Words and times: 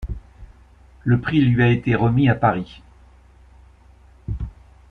Le 1.03 1.21
prix 1.21 1.41
lui 1.41 1.61
a 1.61 1.67
été 1.69 1.93
remis 1.93 2.27
à 2.27 2.33
Paris. 2.33 2.81